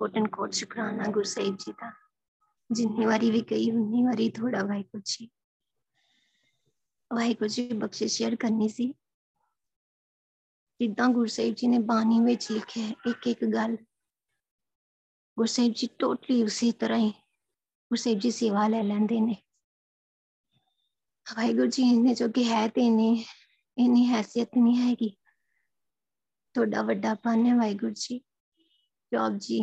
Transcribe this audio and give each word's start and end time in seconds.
Cotton 0.00 0.26
ਕੋਟ 0.26 0.52
ਸ਼ੁਕਰਾਨਾ 0.52 1.04
ਗੁਰੂ 1.04 1.22
ਸਾਹਿਬ 1.22 1.56
ਜੀ 1.56 1.72
ਦਾ 1.72 1.90
ਜਿੰਨੀ 2.70 3.06
ਵਾਰੀ 3.06 3.30
ਵੀ 3.30 3.40
ਕਹੀ 3.40 3.70
ਉਨੀ 3.70 4.02
ਵਾਰੀ 4.02 4.28
ਥੋੜਾ 4.30 4.62
ਵਾਹਿਗੁਰੂ 4.62 5.02
ਜੀ 5.06 5.28
ਵਾਹਿਗੁਰੂ 7.10 7.48
ਜੀ 7.48 7.72
ਬਖਸ਼ਿਸ਼ 7.72 8.14
ਸ਼ੇਅਰ 8.16 8.36
ਕਰਨੀ 8.36 8.68
ਸੀ 8.68 8.86
ਜਿੱਦਾਂ 10.80 11.08
ਗੁਰੂ 11.08 11.26
ਸਾਹਿਬ 11.26 11.54
ਜੀ 11.54 11.66
ਨੇ 11.66 11.78
ਬਾਣੀ 11.84 12.20
ਵਿੱਚ 12.20 12.50
ਲਿਖਿਆ 12.52 12.86
ਇੱਕ 13.06 13.26
ਇੱਕ 13.26 13.44
ਗੱਲ 13.44 13.74
ਗੁਰੂ 15.36 15.46
ਸਾਹਿਬ 15.46 15.72
ਜੀ 15.72 15.88
ਟੋਟਲੀ 15.98 16.42
ਉਸੇ 16.42 16.70
ਤਰ੍ਹਾਂ 16.72 16.98
ਹੀ 16.98 17.10
ਗੁਰੂ 17.10 17.96
ਸਾਹਿਬ 17.96 18.18
ਜੀ 18.18 18.30
ਸੇਵਾ 18.30 18.66
ਲੈ 18.68 18.82
ਲੈਂਦੇ 18.82 19.20
ਨੇ 19.20 19.36
ਵਾਹਿਗੁਰੂ 21.26 21.66
ਜੀ 21.66 21.92
ਨੇ 21.92 22.14
ਜੋ 22.14 22.28
ਕਿ 22.28 22.44
ਹੈ 22.44 22.66
ਤੇ 22.68 22.88
ਨੇ 22.90 23.12
ਇਨੀ 23.76 24.06
ਹੈਸੀਅਤ 24.06 24.56
ਨਹੀਂ 24.56 24.76
ਹੈਗੀ 24.78 25.10
ਤੁਹਾਡਾ 26.54 26.82
ਵੱਡਾ 26.82 27.14
ਪਨ 27.14 27.46
ਹੈ 27.46 27.54
ਵਾਹਿਗੁਰੂ 27.56 27.92
ਜੀ 27.96 28.18
ਜੋ 29.12 29.18
ਆਪ 29.18 29.38
ਜੀ 29.38 29.60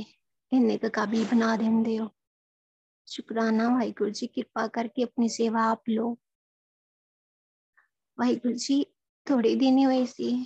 ਇੰਨੇ 0.53 0.77
ਕੁ 0.77 0.89
ਕਾਬਿਲ 0.93 1.23
ਬਣਾ 1.23 1.55
ਦਿੰਦੇ 1.55 1.99
ਹੋ। 1.99 2.09
ਸ਼ੁਕਰਾਨਾ, 3.05 3.69
ਵਾਹਿਗੁਰੂ 3.69 4.09
ਜੀ, 4.09 4.27
ਕਿਰਪਾ 4.27 4.67
ਕਰਕੇ 4.67 5.03
ਆਪਣੀ 5.03 5.27
ਸੇਵਾ 5.27 5.71
ਆਪ 5.71 5.83
ਲੋ 5.89 6.17
ਵਾਹਿਗੁਰੂ 8.19 8.53
ਜੀ 8.53 8.83
ਥੋੜੇ 9.25 9.55
ਦਿਨ 9.55 9.77
ਹੀ 9.77 9.85
ਹੋਏ 9.85 10.05
ਸੀ। 10.05 10.45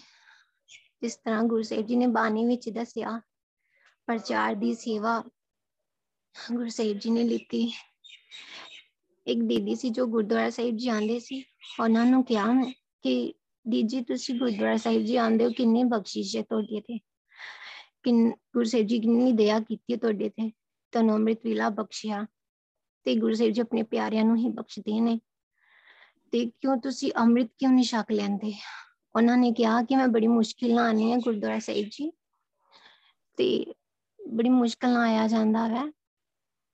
ਜਿਸ 1.02 1.16
ਤਰ੍ਹਾਂ 1.16 1.44
ਗੁਰੂ 1.44 1.62
ਸਾਹਿਬ 1.62 1.88
ਜੀ 1.88 1.96
ਨੇ 1.96 2.08
ਬਾਣੀ 2.08 2.46
ਵਿੱਚ 2.46 2.70
ਦੱਸਿਆ, 2.70 3.22
ਪ੍ਰਚਾਰ 4.06 4.56
ਦੀ 4.56 4.74
ਸੇਵਾ 4.74 5.24
ਗੁਰੂ 6.54 6.70
ਸਾਹਿਬ 6.70 6.98
ਜੀ 6.98 7.10
ਨੇ 7.10 7.24
ਲਿੱਤੀ। 7.24 7.74
ਇੱਕ 9.28 9.40
ਦੀਦੀ 9.40 9.76
ਸੀ 9.76 9.90
ਜੋ 9.90 10.08
ਗੁਰਦੁਆਰਾ 10.08 10.50
ਸਾਹਿਬ 10.50 10.78
ਜੀ 10.78 10.88
ਆਂਦੇ 10.88 11.20
ਸੀ, 11.20 11.46
ਉਹਨਾਂ 11.80 12.06
ਨੂੰ 12.06 12.24
ਕਿਹਾ 12.26 12.46
ਮੈਂ 12.46 12.74
ਕਿ, 13.02 13.34
ਦੀਦੀ, 13.68 14.02
ਤੁਸੀਂ 14.02 14.36
ਗੁਰਦੁਆਰਾ 14.36 14.78
ਸਾਹਿਬ 14.78 15.02
ਜੀ 15.02 15.16
ਆਂਦੇ 15.16 15.46
ਹੋ, 15.46 15.50
ਕਿੰਨੀ 15.58 15.84
ਬਖਸ਼ਿਸ਼ 15.84 16.38
ਹੈ 16.38 16.42
ਤੁਹਾਡੇ 16.42 16.82
ਤੇ 16.82 17.00
ਕਿੰਨ, 18.04 18.30
ਗੁਰੂ 18.30 18.64
ਸਾਹਿਬ 18.64 18.86
ਜੀ 18.86 19.00
ਕਿੰਨੀ 19.00 19.32
ਦਇਆ 19.32 19.60
ਕੀਤੀ 19.60 19.96
ਤੁਹਾਡੇ 19.96 20.30
ਤੇ 20.30 20.52
ਤੁਹਾਨੂੰ 20.92 21.16
ਅੰਮ੍ਰਿਤ 21.16 21.46
ਵੇਲਾ 21.46 21.70
ਬਖਸ਼ਿਆ 21.70 22.26
ਤੇ 23.04 23.16
ਗੁਰੂ 23.16 23.34
ਸਾਹਿਬ 23.34 23.52
ਜੀ 23.52 23.62
ਆਪਣੇ 23.62 23.84
ਪਿਆਰਿਆਂ 23.84 24.26
ਨੂੰ 24.26 24.38
ਹੀ 24.38 24.50
ਬਖਸ਼ਦੇ 24.50 25.00
ਨੇ। 25.00 25.20
ਤੇ 26.32 26.46
ਕਿਉਂ 26.46 26.78
ਤੁਸੀਂ 26.78 27.12
ਅੰਮ੍ਰਿਤ 27.18 27.52
ਕਿਉਂ 27.58 27.72
ਨਹੀਂ 27.72 27.86
ਛਕ 27.86 28.06
ਲੈਂਦੇ? 28.12 28.54
ਉਹਨਾਂ 29.16 29.38
ਨੇ 29.38 29.52
ਕਿਹਾ 29.52 29.84
ਕਿ 29.84 29.96
ਮੈਂ 29.96 30.08
ਬੜੀ 30.08 30.28
ਮੁਸ਼ਕਿਲ 30.28 30.76
ਨਾਲ 30.76 30.86
ਆਨੀ 30.86 31.12
ਹਾਂ 31.12 31.20
ਗੁਰਦੁਆਰਾ 31.20 31.60
ਸਾਹਿਬ 31.60 31.86
ਜੀ। 31.86 32.12
ਤੇ 33.38 33.74
ਬੜੀ 34.28 34.50
ਮੁਸ਼ਕਲ 34.50 34.94
ਨਾਲ 34.94 35.02
ਆਇਆ 35.02 35.28
ਜਾਂਦਾ 35.28 35.68
ਹੈ 35.68 35.92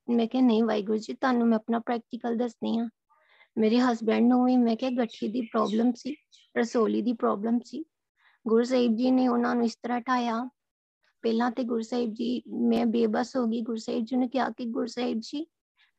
ਮੈਂ 0.09 0.27
ਕਿਹਾ, 0.27 0.43
ਨਹੀਂ 0.43 0.63
ਵਾਹਿਗੁਰੂ 0.63 0.97
ਜੀ, 0.97 1.13
ਤੁਹਾਨੂੰ 1.13 1.47
ਮੈਂ 1.47 1.57
ਆਪਣਾ 1.57 1.79
ਪ੍ਰੈਕਟੀਕਲ 1.79 2.37
ਦੱਸਦੀ 2.37 2.77
ਹਾਂ। 2.77 2.89
ਮੇਰੇ 3.57 3.79
ਹਸਬੰਡ 3.79 4.27
ਨੂੰ 4.27 4.45
ਵੀ 4.45 4.57
ਮੈਂ 4.57 4.75
ਕਿਹਾ, 4.75 4.91
ਗੱਠੀ 4.91 5.27
ਦੀ 5.27 5.41
ਪ੍ਰੋਬਲਮ 5.41 5.91
ਸੀ, 5.91 6.15
ਰਸੋਲੀ 6.57 7.01
ਦੀ 7.01 7.13
ਪ੍ਰੋਬਲਮ 7.13 7.59
ਸੀ। 7.59 7.85
ਗੁਰੂ 8.47 8.63
ਸਾਹਿਬ 8.63 8.95
ਜੀ 8.95 9.11
ਨੇ 9.11 9.27
ਉਹਨਾਂ 9.27 9.55
ਨੂੰ 9.55 9.65
ਇਸ 9.65 9.75
ਤਰ੍ਹਾਂ 9.75 10.01
ਢਾਇਆ 10.01 10.49
ਪਹਿਲਾਂ 11.27 11.51
ਤੇ 11.51 11.63
ਗੁਰੂ 11.63 11.81
ਸਾਹਿਬ 11.81 12.13
ਜੀ, 12.13 12.43
ਮੈਂ 12.47 12.85
ਬੇਬਸ 12.85 13.37
ਹੋ 13.37 13.45
ਗਈ। 13.47 13.61
ਗੁਰੂ 13.61 13.77
ਸਾਹਿਬ 13.77 14.05
ਜੀ 14.05 14.15
ਨੇ 14.15 14.27
ਕਿਹਾ 14.27 14.49
ਕਿ 14.49 14.65
ਗੁਰੂ 14.65 14.85
ਸਾਹਿਬ 14.85 15.19
ਜੀ, 15.19 15.47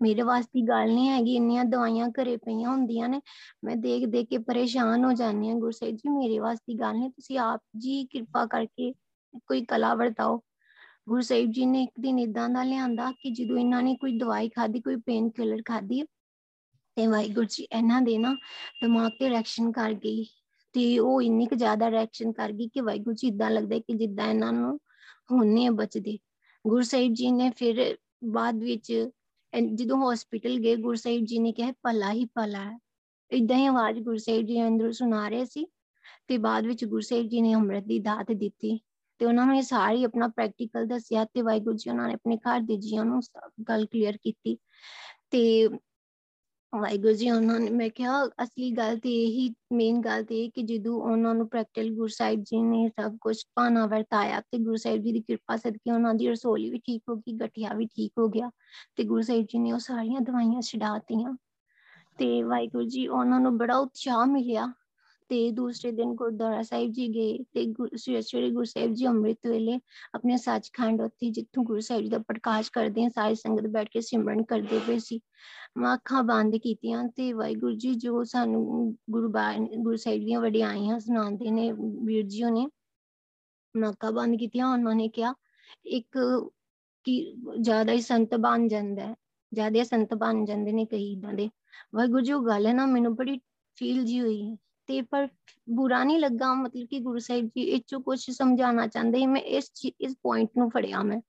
ਮੇਰੇ 0.03 0.23
ਵਾਸਤੇ 0.23 0.63
ਗੱਲ 0.63 0.95
ਨਹੀਂ 0.95 1.09
ਹੈਗੀ, 1.09 1.37
ਇੰਨੀਆਂ 1.37 1.65
ਦਵਾਈਆਂ 1.65 2.09
ਘਰੇ 2.09 2.37
ਪਈਆਂ 2.37 2.71
ਹੁੰਦੀਆਂ 2.71 3.09
ਨੇ। 3.09 3.21
ਮੈਂ 3.65 3.77
ਦੇਖ 3.77 4.07
ਦੇਖ 4.07 4.29
ਕੇ 4.29 4.39
ਪਰੇਸ਼ਾਨ 4.39 5.05
ਹੋ 5.05 5.13
ਜਾਂਦੀ 5.13 5.49
ਹਾਂ। 5.49 5.55
ਗੁਰੂ 5.55 5.71
ਸਾਹਿਬ 5.71 5.97
ਜੀ, 5.97 6.09
ਮੇਰੇ 6.09 6.39
ਵਾਸਤੇ 6.39 6.75
ਗੱਲ 6.75 6.99
ਨਹੀਂ। 6.99 7.11
ਤੁਸੀਂ 7.11 7.39
ਆਪ 7.39 7.63
ਜੀ 7.77 8.05
ਕਿਰਪਾ 8.05 8.47
ਕਰਕੇ 8.47 8.93
ਕੋਈ 9.47 9.65
ਕਲਾ 9.65 9.95
ਵਰਤਾਓ। 9.95 10.39
ਗੁਰੂ 11.09 11.21
ਸਾਹਿਬ 11.21 11.51
ਜੀ 11.51 11.67
ਨੇ 11.67 11.83
ਇੱਕ 11.83 11.93
ਦਿਨ 12.01 12.19
ਇਦਾਂ 12.19 12.49
ਦਾ 12.49 12.63
ਲਿਆਂਦਾ 12.63 13.13
ਕਿ 13.13 13.31
ਜਦੋਂ 13.31 13.59
ਇਹਨਾਂ 13.59 13.83
ਨੇ 13.83 13.97
ਕੋਈ 13.97 14.19
ਦਵਾਈ 14.19 14.49
ਖਾਦੀ 14.49 14.81
ਕੋਈ 14.81 14.97
ਪੇਨ 14.97 15.31
ਕਿਲਰ 15.31 15.63
ਖਾਦੀ 15.65 16.03
ਤੇ 16.97 17.07
ਵਾਹਿਗੁਰੂ 17.07 17.47
ਜੀ 17.51 17.67
ਇਹਨਾਂ 17.77 18.03
ਦੇ 18.03 18.19
ਨਾ 18.19 18.35
ਦਿਮਾਗ 18.83 19.11
ਤੇ 19.21 19.31
ਰਿਐਕਸ਼ਨ 19.31 19.73
ਕਰ 19.73 19.93
ਗਈ। 19.93 20.27
ਤੇ 20.73 20.99
ਉਹ 20.99 21.23
ਇੰਨੀ 21.23 21.47
ਕੁ 21.47 21.57
ਜ਼ਿਆਦਾ 21.57 21.91
ਰਿਐਕਸ਼ਨ 21.91 22.33
ਕਰ 22.33 22.53
ਗਈ 22.53 22.69
ਕਿ 22.69 22.81
ਵਾਹਿਗੁਰੂ 22.81 23.15
ਜੀ 23.15 23.29
ਇਦਾਂ 23.29 23.51
ਲੱਗਦਾ 23.51 23.79
ਕਿ 23.79 23.95
ਜਿੱਦਾਂ 23.95 24.27
ਇਹਨਾਂ 24.27 24.53
ਨੂੰ 24.53 24.79
ਹੁਣੇ 25.33 25.69
ਬਚਦੇ। 25.71 26.19
ਗੁਰੂ 26.65 26.83
ਸਾਹਿਬ 26.83 27.15
ਜੀ 27.15 27.31
ਨੇ 27.31 27.51
ਫਿਰ 27.57 27.97
ਬਾਅਦ 28.25 28.63
ਵਿੱਚ 28.63 28.93
ਜਦੋਂ 29.75 30.13
ਹਸਪੀਟਲ 30.13 30.59
ਗਏ, 30.59 30.77
ਗੁਰੂ 30.77 30.95
ਸਾਹਿਬ 30.95 31.25
ਜੀ 31.25 31.39
ਨੇ 31.39 31.53
ਕਿਹਾ, 31.53 31.73
ਭਲਾ 31.83 32.13
ਹੀ 32.13 32.25
ਭਲਾ 32.25 32.65
ਹੈ। 32.65 32.79
ਇਦਾਂ 33.31 33.57
ਹੀ 33.57 33.67
ਆਵਾਜ਼ 33.67 33.99
ਗੁਰੂ 34.01 34.17
ਸਾਹਿਬ 34.17 34.47
ਜੀ 34.47 34.63
ਅੰਦਰੋਂ 34.67 34.93
ਸੁਣਾ 34.93 35.29
ਰਹੇ 35.29 35.45
ਸੀ। 35.45 35.67
ਤੇ 36.29 36.39
ਬਾਅਦ 36.39 36.67
ਵਿੱਚ 36.67 36.85
ਗੁਰੂ 36.85 37.01
ਸਾਹਿਬ 37.01 37.29
ਜੀ 37.29 37.41
ਨੇ 37.41 37.55
ਅੰਮ੍ਰਿਤ 37.55 37.85
ਦੀ 37.85 37.99
ਦਾਤ 37.99 38.33
ਦਿੱਤੀ। 38.33 38.79
ਤੇ 39.19 39.27
ਉਹਨਾਂ 39.27 39.47
ਨੂੰ 39.47 39.57
ਇਹ 39.57 39.63
ਸਾਰੀ 39.63 40.05
ਆਪਣਾ 40.05 40.29
ਪ੍ਰੈਕਟੀਕਲ 40.29 40.87
ਦੱਸਿਆ 40.87 41.25
ਤੇ 41.25 41.43
ਵਾਹਿਗੁਰੂ 41.43 41.77
ਜੀ 41.77 41.91
ਉਹਨਾਂ 41.91 42.09
ਨੇ 42.09 42.15
ਆਪਣੇ 42.15 42.37
ਘਰ 42.37 42.61
ਦੇ 42.61 42.77
ਜੀਆਂ 42.77 43.05
ਨੂੰ 43.05 43.21
ਗੱਲ 43.69 43.87
ਕਲੀਅਰ 43.87 44.17
ਕੀਤੀ। 44.17 44.57
ਤੇ 45.31 45.69
ਵਾਹਿਗੁਰੂ 46.73 47.13
ਜੀ, 47.13 47.29
ਉਹਨਾਂ 47.31 47.59
ਨੇ, 47.61 47.71
ਮੈਂ 47.71 47.89
ਕਿਹਾ 47.91 48.25
ਅਸਲੀ 48.43 48.71
ਗੱਲ 48.71 48.99
ਤੇ 48.99 49.11
ਇਹੀ 49.25 49.49
ਮੇਨ 49.73 50.01
ਗੱਲ 50.01 50.25
ਤੇ 50.25 50.49
ਕਿ 50.55 50.63
ਜਦੋਂ 50.63 50.95
ਉਹਨਾਂ 51.03 51.35
ਨੂੰ 51.35 51.49
ਪ੍ਰੈਕਟੀਕਲ 51.49 51.91
ਗੁਰੂ 51.91 52.07
ਸਾਹਿਬ 52.09 52.43
ਜੀ 52.43 52.61
ਨੇ 52.63 52.89
ਸਭ 53.01 53.17
ਕੁਝ 53.21 53.37
ਪਾਣਾ 53.55 53.85
ਵਰਤਾਇਆ 53.87 54.41
ਤੇ 54.41 54.59
ਗੁਰੂ 54.59 54.77
ਸਾਹਿਬ 54.77 55.03
ਜੀ 55.03 55.13
ਦੀ 55.13 55.21
ਕਿਰਪਾ 55.21 55.57
ਸਦਕੇ 55.57 55.91
ਉਹਨਾਂ 55.91 56.15
ਦੀ 56.15 56.29
ਰਸੋਲੀ 56.29 56.71
ਵੀ 56.71 56.79
ਠੀਕ 56.79 57.03
ਹੋ 57.09 57.15
ਗਈ, 57.17 57.33
ਗਠੀਆ 57.37 57.75
ਵੀ 57.75 57.87
ਠੀਕ 57.87 58.13
ਹੋ 58.19 58.29
ਗਿਆ 58.29 58.51
ਤੇ 58.97 59.05
ਗੁਰੂ 59.05 59.23
ਸਾਹਿਬ 59.23 59.47
ਜੀ 59.51 59.59
ਨੇ 59.59 59.73
ਉਹ 59.73 59.79
ਸਾਰੀਆਂ 59.79 60.21
ਦਵਾਈਆਂ 60.21 60.61
ਛਡਾਤੀਆਂ 60.63 61.35
ਤੇ 62.19 62.43
ਵਾਹਿਗੁਰੂ 62.43 62.85
ਜੀ, 62.85 63.07
ਉਹਨਾਂ 63.09 63.41
ਨੂੰ 63.41 63.57
ਬੜਾ 63.59 63.77
ਉਤਸ਼ਾਹ 63.79 64.27
ਮਿਲਿਆ 64.27 64.67
ਤੇ 65.31 65.51
ਦੂਸਰੇ 65.53 65.91
ਦਿਨ 65.93 66.13
ਗੁਰਦੁਆਰਾ 66.15 66.63
ਸਾਹਿਬ 66.63 66.93
ਜੀ 66.93 67.07
ਗਏ 67.15 67.39
ਤੇ 67.55 67.65
ਸ੍ਰੀ 67.97 68.51
ਗੁਰੂ 68.51 68.65
ਸਾਹਿਬ 68.65 68.93
ਜੀ 68.95 69.07
ਅੰਮ੍ਰਿਤ 69.07 69.47
ਵੇਲੇ 69.47 69.79
ਆਪਣੇ 70.15 70.37
ਸੱਚਖੰਡ 70.37 71.01
ਉੱਥੇ 71.03 71.31
ਜਿੱਥੋਂ 71.31 71.65
ਗੁਰੂ 71.65 71.81
ਸਾਹਿਬ 71.81 72.03
ਜੀ 72.03 72.09
ਦਾ 72.09 72.19
ਪ੍ਰਕਾਸ਼ 72.29 72.71
ਕਰਦੇ 72.73 73.05
ਆ, 73.05 73.09
ਸਾਰੀ 73.09 73.35
ਸੰਗਤ 73.35 73.67
ਬੈਠ 73.73 73.89
ਕੇ 73.93 74.01
ਸਿਮਰਨ 74.01 74.43
ਕਰਦੇ 74.45 74.81
ਪਏ 74.87 74.99
ਸੀ। 74.99 75.21
ਮੈਂ 75.79 75.95
ਅੱਖਾਂ 75.95 76.23
ਬੰਦ 76.25 76.57
ਕੀਤੀਆਂ 76.57 77.05
ਤੇ 77.17 77.33
ਵਾਹਿਗੁਰੂ 77.33 77.75
ਜੀ 77.77 77.95
ਜੋ 77.97 78.23
ਸਾਨੂੰ 78.25 78.65
ਗੁਰੂ 79.11 79.33
ਗੁਰੂ 79.83 79.97
ਸਾਹਿਬ 79.97 80.25
ਦੀਆਂ 80.25 80.41
ਵਡਿਆਈਆਂ 80.41 80.99
ਸੁਣਾਉਂਦੇ 81.01 81.51
ਨੇ 81.51 81.71
ਵੀਰ 81.73 82.27
ਜੀ 82.27 82.45
ਨੇ 82.51 82.67
ਮੈਂ 83.75 83.91
ਅੱਖਾਂ 83.91 84.13
ਬੰਦ 84.13 84.39
ਕੀਤੀਆਂ 84.39 84.73
ਉਹਨਾਂ 84.73 84.95
ਨੇ 84.95 85.09
ਕਿਹਾ, 85.09 85.35
ਇੱਕ 85.87 86.19
ਕਿ 87.07 87.35
ਜ਼ਿਆਦਾ 87.61 87.93
ਹੀ 87.93 88.01
ਸੰਤ 88.01 88.35
ਬਣ 88.37 88.67
ਜਾਂਦਾ 88.69 89.07
ਹੈ, 89.07 89.15
ਜ਼ਿਆਦਾ 89.53 89.83
ਸੰਤ 89.85 90.15
ਬਣ 90.15 90.45
ਜਾਂਦੇ 90.45 90.73
ਨੇ 90.73 90.85
ਕਈ 90.87 91.13
ਇਦਾਂ 91.13 91.33
ਦੇ। 91.35 91.49
ਵਾਹਿਗੁਰੂ 91.95 92.23
ਜੀ 92.25 92.33
ਉਹ 92.33 92.47
ਗੱਲ 92.47 92.67
ਹੈ 92.67 92.73
ਨਾ, 92.73 92.87
ਮੈਨੂੰ 92.87 93.15
ਬੜੀ 93.17 93.39
ਫੀਲ 93.79 94.05
ਜੀ 94.05 94.21
ਹੋਈ 94.21 94.57
ਤੇ 94.89 95.03
ਪਰ 95.03 95.29
ਬੁਰਾ 95.71 96.05
ਨਹੀਂ 96.05 96.19
ਲੱਗਾ 96.19 96.55
ਮਤਲਬ 96.55 96.87
ਕਿ 96.91 97.01
ਗੁਰੂ 97.01 97.19
ਸਾਹਿਬ 97.19 97.47
ਜੀ, 97.47 97.61
ਇਹ 97.61 97.81
ਚੋਂ 97.87 98.01
ਕੁਝ 98.01 98.31
ਸਮਝਾਉਣਾ 98.31 98.87
ਚਾਹੁੰਦੇ 98.87 99.27
ਮੈਂ 99.27 99.41
ਇਸ 99.41 99.71
ਇਸ 100.01 100.17
ਪੁਆਇੰਟ 100.23 100.51
ਨੂੰ 100.57 100.71
ਫੜਿਆ 100.71 101.03
ਮੈਂ। 101.03 101.21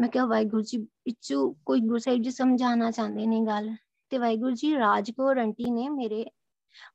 ਮੈਂ 0.00 0.08
ਕਿਹਾ, 0.08 0.26
ਵਾਹਿਗੁਰੂ 0.26 0.62
ਜੀ 0.62 0.86
ਇਚੂ 1.06 1.56
ਕੋਈ 1.66 1.80
ਗੁਰੂ 1.80 1.98
ਸਾਹਿਬ 1.98 2.22
ਜੀ 2.22 2.30
ਸਮਝਾਉਣਾ 2.30 2.90
ਚਾਹੁੰਦੇ 2.90 3.26
ਨੇ 3.26 3.40
ਗੱਲ। 3.40 3.74
ਤੇ 4.10 4.18
ਵਾਹਿਗੁਰੂ 4.18 4.50
ਜੀ, 4.50 4.74
ਰਾਜਕੌਰ 4.74 5.36
ਆਂਟੀ 5.36 5.70
ਨੇ 5.70 5.88
ਮੇਰੇ, 5.88 6.26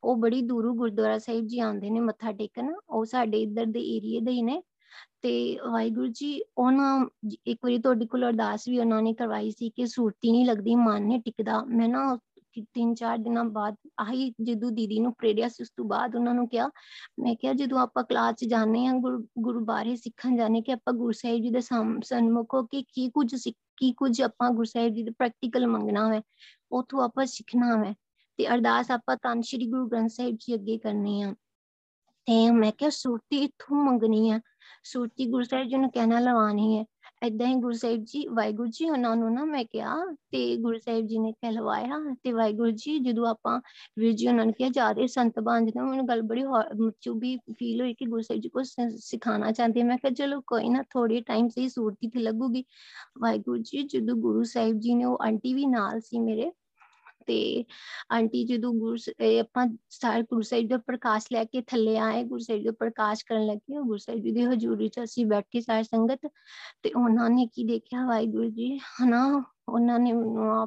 ਉਹ 0.03 0.15
ਬੜੀ 0.15 0.41
ਦੂਰੋਂ 0.41 0.75
ਗੁਰਦੁਆਰਾ 0.75 1.17
ਸਾਹਿਬ 1.17 1.47
ਜੀ 1.47 1.59
ਆਉਂਦੇ 1.59 1.89
ਨੇ 1.89 1.99
ਮੱਥਾ 1.99 2.31
ਟੇਕਣ, 2.31 2.73
ਉਹ 2.89 3.05
ਸਾਡੇ 3.05 3.41
ਇੱਧਰ 3.41 3.65
ਦੇ 3.65 3.97
ਏਰੀਏ 3.97 4.19
ਦੇ 4.19 4.31
ਹੀ 4.31 4.41
ਨੇ। 4.41 4.63
ਤੇ 5.21 5.59
ਵਾਹਿਗੁਰੂ 5.71 6.07
ਜੀ, 6.07 6.43
ਉਹਨਾਂ, 6.57 7.05
ਇੱਕ 7.47 7.59
ਵਾਰੀ 7.63 7.77
ਤੁਹਾਡੇ 7.77 8.05
ਕੋਲ 8.05 8.25
ਅਰਦਾਸ 8.25 8.67
ਵੀ 8.67 8.79
ਉਹਨਾਂ 8.79 9.01
ਨੇ 9.01 9.13
ਕਰਵਾਈ 9.13 9.51
ਸੀ 9.51 9.69
ਕਿ 9.69 9.85
ਸੂਰਤੀ 9.85 10.31
ਨਹੀਂ 10.31 10.45
ਲੱਗਦੀ, 10.45 10.75
ਮਨ 10.75 11.03
ਨਹੀਂ 11.03 11.19
ਟਿਕਦਾ। 11.19 11.63
ਮੈਂ 11.63 11.89
ਨਾ 11.89 12.17
ਤਿੰਨ 12.61 12.93
ਚਾਰ 12.93 13.17
ਦਿਨਾਂ 13.17 13.43
ਬਾਅਦ 13.43 13.75
ਆਹੀ 13.99 14.33
ਜਦੋਂ 14.41 14.71
ਦੀਦੀ 14.71 14.99
ਨੂੰ 14.99 15.13
ਪ੍ਰੇਰਿਆ 15.13 15.47
ਸੀ, 15.47 15.63
ਉਸ 15.63 15.69
ਤੋਂ 15.77 15.85
ਬਾਅਦ 15.85 16.15
ਉਹਨਾਂ 16.15 16.33
ਨੂੰ 16.33 16.47
ਕਿਹਾ, 16.49 16.69
ਮੈਂ 17.19 17.35
ਕਿਹਾ 17.35 17.53
ਜਦੋਂ 17.53 17.79
ਆਪਾਂ 17.79 18.03
ਕਲਾਸ 18.03 18.35
'ਚ 18.35 18.45
ਜਾਂਦੇ 18.45 18.85
ਆ 18.85 18.93
ਗੁਰੂ 19.39 19.65
ਬਾਰੇ 19.65 19.95
ਸਿੱਖਣ 19.95 20.37
ਜਾਣੇ 20.37 20.61
ਕਿ 20.61 20.73
ਆਪਾਂ 20.73 20.93
ਗੁਰੂ 20.93 21.11
ਸਾਹਿਬ 21.11 21.41
ਜੀ 21.41 21.49
ਦੇ 21.49 21.61
ਸਨਮੁਖ 22.05 22.53
ਹੋ 22.53 22.63
ਕੇ 22.63 22.81
ਕੀ 22.81 23.09
ਕੁਝ 23.09 23.49
ਕੀ 23.77 23.91
ਕੁਝ 23.91 24.21
ਆਪਾਂ 24.21 24.49
ਗੁਰੂ 24.49 24.63
ਸਾਹਿਬ 24.63 24.93
ਜੀ 24.93 25.03
ਦੇ 25.03 25.11
ਪ੍ਰੈਕਟੀਕਲ 25.11 25.67
ਮੰਗਣਾ 25.67 26.13
ਹੈ 26.13 26.21
ਉਥੋਂ 26.71 27.03
ਆਪਾਂ 27.03 27.25
ਸਿੱਖਣਾ 27.25 27.83
ਹੈ 27.85 27.93
ਤੇ 28.37 28.47
ਅਰਦਾਸ 28.47 28.91
ਆਪਾਂ 28.91 29.17
ਤਾਂ 29.17 29.35
ਸ਼੍ਰੀ 29.41 29.67
ਗੁਰੂ 29.67 29.87
ਗ੍ਰੰਥ 29.87 30.09
ਸਾਹਿਬ 30.09 30.37
ਜੀ 30.39 30.53
ਅੱਗੇ 30.55 30.77
ਕਰਨੀ 30.77 31.21
ਆ। 31.21 31.33
ਤੇ 32.25 32.51
ਮੈਂ 32.51 32.71
ਕਿਹਾ, 32.71 32.89
ਸੁਰਤੀ 32.89 33.37
ਇਥੋਂ 33.37 33.77
ਮੰਗਣੀ 33.77 34.29
ਆ, 34.29 34.39
ਸੁਰਤੀ 34.83 35.25
ਗੁਰੂ 35.25 35.43
ਸਾਹਿਬ 35.43 35.67
ਜੀ 35.67 35.77
ਨੂੰ 35.77 35.91
ਕਹਿਣਾ 35.91 36.19
ਲਵਾਣੀ 36.19 36.77
ਹੈ 36.77 36.85
ਏਦਾਂ 37.23 37.47
ਹੀ 37.47 37.53
ਗੁਰੂ 37.55 37.71
ਸਾਹਿਬ 37.71 38.03
ਜੀ, 38.03 38.25
ਵਾਹਿਗੁਰੂ 38.27 38.69
ਜੀ 38.69 38.89
ਉਹਨਾਂ 38.89 39.15
ਨੂੰ 39.15 39.33
ਨਾ 39.33 39.43
ਮੈਂ 39.45 39.63
ਕਿਹਾ 39.65 39.95
ਤੇ 40.31 40.39
ਗੁਰੂ 40.57 40.77
ਸਾਹਿਬ 40.77 41.05
ਜੀ 41.07 41.19
ਨੇ 41.19 41.31
ਕਹਿਲਵਾਇਆ 41.31 41.99
ਤੇ 42.23 42.31
ਵਾਹਿਗੁਰੂ 42.31 42.71
ਜੀ 42.71 42.97
ਜਦੋਂ 42.99 43.27
ਆਪਾਂ 43.27 43.59
ਵੀਰ 43.99 44.13
ਜੀ 44.13 44.27
ਉਹਨਾਂ 44.27 44.45
ਨੇ 44.45 44.53
ਕਿਹਾ 44.57 44.69
ਜਾਦੇ 44.69 45.07
ਸੰਤ 45.07 45.39
ਬਣ 45.39 45.65
ਜਣਾ 45.65 45.83
ਮੈਨੂੰ 45.83 46.07
ਗੱਲ 46.07 46.21
ਬੜੀ 46.21 46.43
ਚੁਬੀ 47.01 47.35
ਫੀਲ 47.59 47.81
ਹੋਈ 47.81 47.93
ਕਿ 47.93 48.05
ਗੁਰੂ 48.05 48.21
ਸਾਹਿਬ 48.21 48.41
ਜੀ 48.41 48.49
ਕੋ 48.49 48.63
ਸਿਖਾਣਾ 48.97 49.51
ਚਾਹਤੇ 49.51 49.83
ਮੈਂ 49.83 49.97
ਕਿਹਾ 49.97 50.13
ਚਲੋ 50.13 50.41
ਕੋਈ 50.47 50.69
ਨਾ 50.69 50.83
ਥੋੜੀ 50.89 51.21
ਟਾਈਮ 51.21 51.47
ਸੇ 51.49 51.67
ਸੂਰਤੀ 51.69 52.07
ਤੇ 52.09 52.19
ਲੱਗੂਗੀ। 52.19 52.63
ਵਾਹਿਗੁਰੂ 53.19 53.57
ਜੀ 53.63 53.83
ਜਦੋਂ 53.83 54.15
ਗੁਰੂ 54.17 54.43
ਸਾਹਿਬ 54.43 54.79
ਜੀ 54.79 54.93
ਨੇ 54.95 55.05
ਉਹ 55.05 55.17
ਆਂਟੀ 55.21 55.53
ਵੀ 55.53 55.65
ਨਾਲ 55.65 55.99
ਸੀ 55.99 56.19
ਮੇਰੇ 56.19 56.51
ਤੇ 57.27 57.65
ਆਂਟੀ 58.13 58.43
ਜਦੋਂ 58.43 58.73
ਗੁਰੂ 58.73 58.95
ਆਪਾਂ 59.39 59.67
ਸਾਰੇ 59.89 60.21
ਗੁਰੂ 60.21 60.41
ਸਾਹਿਬ 60.41 60.67
ਦਾ 60.69 60.77
ਪ੍ਰਕਾਸ਼ 60.77 61.27
ਲੈ 61.33 61.43
ਕੇ 61.43 61.61
ਥੱਲੇ 61.61 61.97
ਆਏ, 61.97 62.23
ਗੁਰੂ 62.23 62.39
ਸਾਹਿਬ 62.39 62.63
ਦਾ 62.65 62.71
ਪ੍ਰਕਾਸ਼ 62.71 63.25
ਕਰਨ 63.25 63.45
ਲੱਗੇ 63.45 63.81
ਗੁਰੂ 63.81 63.97
ਸਾਹਿਬ 63.97 64.21
ਜੀ 64.21 64.31
ਦੀ 64.31 64.45
ਹਜ਼ੂਰੀ 64.45 64.87
'ਚ 64.87 64.99
ਅਸੀਂ 65.03 65.25
ਬੈਠੀ 65.25 65.61
ਸਾਰੀ 65.61 65.83
ਸੰਗਤ 65.83 66.27
ਤੇ 66.83 66.91
ਉਹਨਾਂ 66.95 67.29
ਨੇ 67.29 67.47
ਕੀ 67.47 67.63
ਦੇਖਿਆ? 67.63 68.05
ਵਾਹਿਗੁਰੂ 68.07 68.49
ਜੀ, 68.49 68.77
ਹਨਾ, 68.77 69.43
ਉਹਨਾਂ 69.69 69.99
ਨੇ 69.99 70.13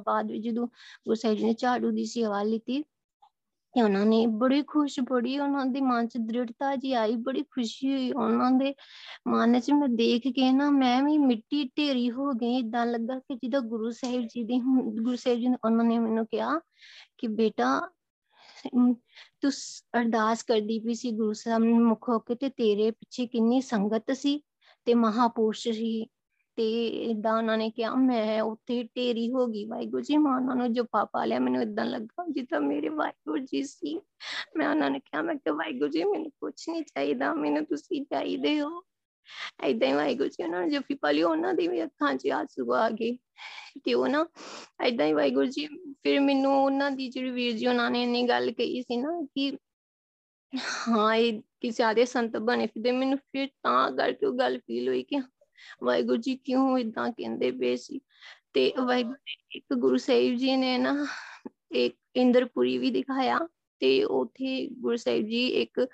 ਬਾਅਦ 0.05 0.31
ਵਿੱਚ 0.31 0.44
ਜਦੋਂ 0.44 0.67
ਗੁਰੂ 0.67 1.14
ਸਾਹਿਬ 1.14 1.37
ਜੀ 1.38 1.44
ਨੇ 1.44 1.55
ਝਾੜੂ 1.58 1.91
ਦੀ 1.91 2.05
ਸੇਵਾ 2.05 2.43
ਲਈ 2.43 2.82
ਤੇ 3.76 3.82
ਉਹਨਾਂ 3.82 4.05
ਨੇ, 4.06 4.26
ਬੜੀ 4.26 4.62
ਖੁਸ਼ 4.62 4.99
ਬੜੀ 5.08 5.38
ਉਹਨਾਂ 5.38 5.64
ਦੇ 5.67 5.81
ਮਨ 5.81 6.06
'ਚ 6.08 6.19
ਦ੍ਰਿੜਤਾ 6.19 6.75
ਜੀ 6.76 6.93
ਆਈ, 6.93 7.17
ਬੜੀ 7.17 7.43
ਖੁਸ਼ੀ 7.43 7.93
ਹੋਈ 7.93 8.11
ਉਹਨਾਂ 8.12 8.50
ਦੇ 8.50 8.75
ਮਨ 9.28 9.58
'ਚ। 9.61 9.70
ਮੈਂ 9.70 9.88
ਦੇਖ 9.88 10.28
ਕੇ 10.37 10.50
ਨਾ, 10.52 10.70
ਮੈਂ 10.70 11.02
ਵੀ 11.02 11.17
ਮਿੱਟੀ 11.19 11.62
ਢੇਰੀ 11.78 12.11
ਹੋ 12.11 12.31
ਗਈ 12.32 12.56
ਇਦਾਂ 12.58 12.87
ਲੱਗਾ 12.87 13.19
ਕਿ 13.19 13.34
ਜਿਹਦਾ 13.34 13.61
ਗੁਰੂ 13.69 13.90
ਸਾਹਿਬ 13.90 14.23
ਜੀ 14.23 14.44
ਦੀ 14.44 14.61
ਗੁਰੂ 14.61 15.17
ਸਾਹਿਬ 15.17 15.38
ਜੀ 15.40 15.49
ਨੇ, 15.49 15.56
ਉਹਨਾਂ 15.64 15.84
ਨੇ 15.84 15.99
ਮੈਨੂੰ 15.99 16.26
ਕਿਹਾ 16.26 16.58
ਕਿ 17.19 17.28
ਬੇਟਾ 17.28 17.81
ਤੂੰ 19.40 19.50
ਅਰਦਾਸ 19.99 20.43
ਕਰਦੀ 20.43 20.78
ਵੀ 20.78 20.94
ਸੀ 20.94 21.11
ਗੁਰੂ 21.11 21.32
ਸਾਹਿਬ 21.32 21.62
ਮੁਖ 21.62 22.08
ਹੋ 22.08 22.19
ਕੇ 22.19 22.34
ਤੇ 22.34 22.49
ਤੇਰੇ 22.49 22.90
ਪਿੱਛੇ 22.90 23.26
ਕਿੰਨੀ 23.26 23.61
ਸੰਗਤ 23.61 24.12
ਸੀ 24.12 24.40
ਤੇ 24.87 24.94
ਮਹਾਪੁਰਸ਼ 24.94 25.69
ਸੀ। 25.69 26.06
ਤੇ 26.56 26.87
ਇਦਾਂ 26.87 27.37
ਉਹਨਾਂ 27.37 27.58
ਨੇ 27.58 27.70
ਕਿਹਾ, 27.70 27.94
ਮੈਂ 27.94 28.43
ਉੱਥੇ 28.43 28.82
ਢੇਰੀ 28.97 29.32
ਹੋ 29.32 29.47
ਗਈ, 29.47 29.64
ਵਾਹਿਗੁਰੂ 29.64 30.03
ਜੀ, 30.03 30.17
ਮੈਂ 30.17 30.32
ਉਹਨਾਂ 30.32 30.56
ਨੂੰ 30.56 30.73
ਜਪਾ 30.73 31.05
ਪਾ 31.05 31.25
ਲਿਆ, 31.25 31.38
ਮੈਨੂੰ 31.38 31.62
ਇਦਾਂ 31.62 31.85
ਲੱਗਾ 31.85 32.25
ਜਿੱਦਾਂ 32.31 32.61
ਮੇਰੇ 32.61 32.88
ਵਾਹਿਗੁਰੂ 32.88 33.38
ਜੀ 33.38 33.62
ਸੀ। 33.62 34.00
ਮੈਂ 34.56 34.69
ਉਹਨਾਂ 34.69 34.91
ਨੇ 34.91 34.99
ਕਿਹਾ, 34.99 35.23
ਮੈਂ 35.23 35.35
ਕਿ 35.35 35.50
ਵਾਹਿਗੁਰੂ 35.50 35.91
ਜੀ, 35.91 36.05
ਮੈਨੂੰ 36.05 36.31
ਕੁਝ 36.31 36.53
ਨਹੀਂ 36.69 36.82
ਚਾਹੀਦਾ, 36.82 37.35
ਮੈਨੂੰ 37.35 37.64
ਤੁਸੀਂ 37.64 38.05
ਚਾਹੀਦੇ 38.06 38.61
ਹੋ। 38.61 38.82
ਏਦਾਂ 39.64 39.88
ਹੀ 39.88 39.93
ਵਾਹਿਗੁਰੂ 39.93 40.29
ਜੀ 40.29 40.44
ਉਹਨਾਂ 40.44 40.62
ਨੇ 40.62 40.70
ਜਪੀ 40.70 40.94
ਪਾ 40.94 41.11
ਲਈ, 41.11 41.23
ਉਹਨਾਂ 41.23 41.55
ਦੀ 41.55 41.69
ਵੀ 41.69 41.85
ਅੱਖਾਂ 41.85 42.14
'ਚ 42.14 42.29
ਆਂਸੂ 42.29 42.73
ਆ 42.73 42.91
ਗਏ 42.91 43.17
ਤੇ 43.85 43.94
ਉਹ 43.94 44.09
ਨਾ 44.09 44.26
ਏਦਾਂ 44.87 45.06
ਹੀ 45.06 45.12
ਵਾਹਿਗੁਰੂ 45.12 45.47
ਜੀ, 45.47 45.67
ਫਿਰ 46.02 46.20
ਮੈਨੂੰ 46.20 46.64
ਉਹਨਾਂ 46.64 46.91
ਦੀ 46.91 47.09
ਜਿਹੜੀ 47.09 47.31
ਵੀਰ 47.31 47.56
ਜੀ, 47.56 47.67
ਉਹਨਾਂ 47.67 47.91
ਨੇ 47.91 48.02
ਇੰਨੀ 48.02 48.29
ਗੱਲ 48.29 48.50
ਕਹੀ 48.50 48.82
ਸੀ 48.82 48.97
ਨਾ 48.97 49.26
ਕਿ 49.35 49.56
ਹਾਂ, 50.88 51.14
ਇਹ 51.14 51.43
ਕਿਸੇ 51.61 51.82
ਆਦੇ 51.82 52.05
ਸੰਤ 52.05 52.37
ਬਣੇ 52.37 52.67
ਫਿਰਦੇ, 52.67 52.93
ਮੈਨੂੰ 52.93 53.19
ਫਿਰ 53.19 53.49
ਤਾਂ 53.62 53.93
ਕਰਕੇ 53.93 54.26
ਉਹ 54.26 54.32
ਗੱਲ 54.32 54.59
ਫੀਲ 54.59 54.88
ਹੋਈ 54.88 55.02
ਕਿ 55.02 55.19
ਵਾਹਿਗੁਰੂ 55.85 56.17
ਜੀ 56.17 56.37
ਕਿਉਂ 56.37 56.79
ਇਦਾਂ 56.79 57.11
ਕਹਿੰਦੇ 57.11 57.50
ਪਏ 57.50 57.76
ਸੀ? 57.76 58.00
ਤੇ 58.53 58.73
ਵਾਹਿਗੁਰੂ 58.85 59.14
ਇੱਕ 59.50 59.75
ਗੁਰੂ 59.75 59.97
ਸਾਹਿਬ 59.97 60.37
ਜੀ 60.37 60.56
ਨੇ 60.56 60.79
ਨਾ 60.79 61.06
ਇੱਕ 61.73 61.97
ਇੰਦਰਪੁਰੀ 62.17 62.79
ਵੀ 62.79 62.91
ਦਿਖਾਇਆ 62.91 63.38
ਤੇ 63.81 64.05
ਉਥੇ 64.05 64.69
ਗੁਰੂ 64.69 64.97
ਸਾਹਿਬ 64.97 65.26
ਜੀ 65.26 65.49
ਇੱਕ 65.49 65.88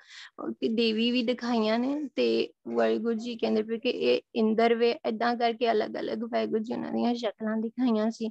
ਦੇਵੀ 0.71 1.11
ਵੀ 1.11 1.23
ਦਿਖਾਈਆਂ 1.23 1.79
ਨੇ 1.79 2.09
ਤੇ 2.15 2.53
ਵਾਹਿਗੁਰੂ 2.67 3.13
ਜੀ 3.13 3.35
ਕਹਿੰਦੇ 3.35 3.63
ਪਏ 3.63 3.77
ਕਿ 3.77 3.89
ਇਹ 3.89 4.21
ਇੰਦਰ 4.35 4.75
ਵੇ 4.75 4.91
ਇਦਾਂ 4.91 5.35
ਕਰਕੇ 5.35 5.71
ਅਲੱਗ-ਅਲੱਗ 5.71 6.23
ਵਾਹਿਗੁਰੂ 6.23 6.63
ਜੀ 6.63 6.73
ਉਹਨਾਂ 6.73 6.91
ਦੀਆਂ 6.91 7.15
ਸ਼ਕਲਾਂ 7.15 7.57
ਦਿਖਾਈਆਂ 7.57 8.11
ਸੀ। 8.11 8.29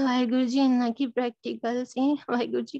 ਵਾਹਿਗੁਰੂ 0.00 0.44
ਜੀ 0.44 0.58
ਇੰਨਾ 0.58 0.90
ਕੀ 0.90 1.06
ਪ੍ਰੈਕਟੀਕਲ 1.06 1.84
ਸੀ। 1.84 2.14
ਵਾਹਿਗੁਰੂ 2.30 2.62
ਜੀ 2.62 2.78